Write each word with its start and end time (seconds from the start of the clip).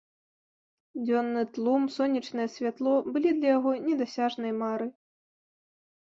Дзённы 1.01 1.41
тлум, 1.57 1.83
сонечнае 1.97 2.47
святло 2.53 2.93
былі 3.17 3.29
для 3.41 3.49
яго 3.57 3.73
недасяжнай 3.91 4.51
марай. 4.63 4.89